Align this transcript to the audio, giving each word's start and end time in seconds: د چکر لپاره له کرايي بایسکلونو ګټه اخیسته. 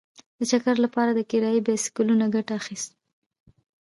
د 0.37 0.39
چکر 0.51 0.75
لپاره 0.85 1.11
له 1.17 1.23
کرايي 1.31 1.61
بایسکلونو 1.67 2.25
ګټه 2.35 2.53
اخیسته. 2.61 2.95